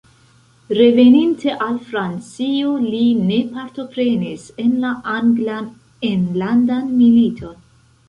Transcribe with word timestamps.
Reveninte 0.77 1.53
al 1.65 1.75
Francio 1.89 2.73
li 2.87 3.03
ne 3.29 3.39
partoprenis 3.59 4.49
en 4.67 4.75
la 4.89 4.97
Anglan 5.21 5.73
enlandan 6.13 6.93
militon. 7.07 7.59